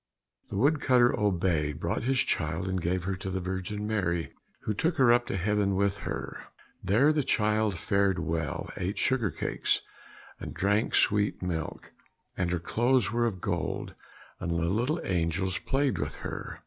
The 0.49 0.57
wood 0.57 0.81
cutter 0.81 1.13
obeyed, 1.15 1.79
brought 1.79 2.01
his 2.01 2.21
child, 2.21 2.67
and 2.67 2.81
gave 2.81 3.03
her 3.03 3.15
to 3.17 3.29
the 3.29 3.39
Virgin 3.39 3.85
Mary, 3.85 4.33
who 4.61 4.73
took 4.73 4.95
her 4.97 5.13
up 5.13 5.27
to 5.27 5.37
heaven 5.37 5.75
with 5.75 5.97
her. 5.97 6.45
There 6.83 7.13
the 7.13 7.21
child 7.21 7.77
fared 7.77 8.17
well, 8.17 8.71
ate 8.77 8.97
sugar 8.97 9.29
cakes, 9.29 9.81
and 10.39 10.55
drank 10.55 10.95
sweet 10.95 11.43
milk, 11.43 11.91
and 12.35 12.49
her 12.51 12.59
clothes 12.59 13.11
were 13.11 13.27
of 13.27 13.41
gold, 13.41 13.93
and 14.39 14.49
the 14.49 14.55
little 14.71 14.99
angels 15.03 15.59
played 15.59 15.99
with 15.99 16.15
her. 16.25 16.59